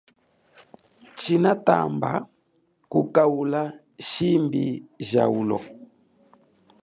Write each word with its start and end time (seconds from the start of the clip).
Tshinatamba 1.17 2.11
kukaula 2.91 3.61
shimbi 4.09 4.63
ja 5.09 5.23
ulo. 5.39 5.59